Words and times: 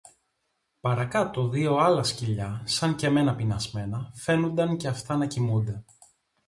Παρακάτω 0.79 1.47
δυο 1.49 1.75
άλλα 1.77 2.03
σκυλιά, 2.03 2.61
σαν 2.65 2.95
και 2.95 3.09
μένα 3.09 3.35
πεινασμένα, 3.35 4.11
φαίνουνταν 4.15 4.77
και 4.77 4.87
αυτά 4.87 5.15
να 5.17 5.27
κοιμούνται 5.27 5.83